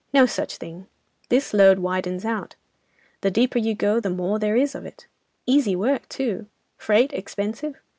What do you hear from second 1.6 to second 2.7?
widens out;